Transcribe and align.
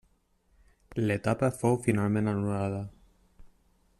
L'etapa 1.09 1.51
fou 1.59 1.77
finalment 1.85 2.33
anul·lada. 2.33 2.83